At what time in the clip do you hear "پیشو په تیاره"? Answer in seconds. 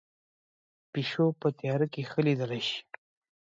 0.91-1.87